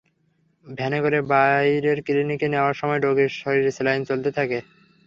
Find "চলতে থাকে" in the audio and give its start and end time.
4.09-4.57